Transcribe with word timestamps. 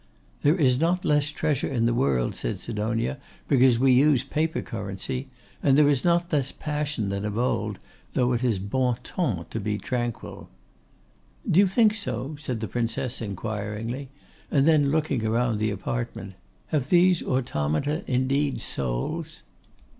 'There 0.41 0.55
is 0.55 0.79
not 0.79 1.05
less 1.05 1.29
treasure 1.29 1.67
in 1.67 1.85
the 1.85 1.93
world,' 1.93 2.33
said 2.35 2.57
Sidonia, 2.57 3.19
'because 3.47 3.77
we 3.77 3.91
use 3.91 4.23
paper 4.23 4.63
currency; 4.63 5.29
and 5.61 5.77
there 5.77 5.87
is 5.87 6.03
not 6.03 6.33
less 6.33 6.51
passion 6.51 7.09
than 7.09 7.23
of 7.23 7.37
old, 7.37 7.77
though 8.13 8.33
it 8.33 8.43
is 8.43 8.57
bon 8.57 8.97
ton 9.03 9.45
to 9.51 9.59
be 9.59 9.77
tranquil.' 9.77 10.49
'Do 11.47 11.59
you 11.59 11.67
think 11.67 11.93
so?' 11.93 12.35
said 12.39 12.61
the 12.61 12.67
Princess, 12.67 13.21
inquiringly, 13.21 14.09
and 14.49 14.65
then 14.65 14.89
looking 14.89 15.21
round 15.29 15.59
the 15.59 15.69
apartment. 15.69 16.33
'Have 16.69 16.89
these 16.89 17.21
automata, 17.21 18.03
indeed, 18.07 18.59
souls? 18.59 19.43